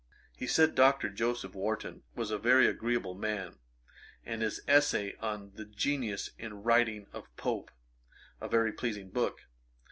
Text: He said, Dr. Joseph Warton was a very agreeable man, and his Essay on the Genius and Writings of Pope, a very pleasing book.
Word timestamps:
He 0.35 0.47
said, 0.47 0.73
Dr. 0.73 1.09
Joseph 1.09 1.53
Warton 1.53 2.01
was 2.15 2.31
a 2.31 2.39
very 2.39 2.65
agreeable 2.65 3.13
man, 3.13 3.59
and 4.25 4.41
his 4.41 4.59
Essay 4.67 5.15
on 5.19 5.51
the 5.53 5.65
Genius 5.65 6.31
and 6.39 6.65
Writings 6.65 7.07
of 7.13 7.27
Pope, 7.37 7.69
a 8.41 8.47
very 8.49 8.73
pleasing 8.73 9.11
book. 9.11 9.41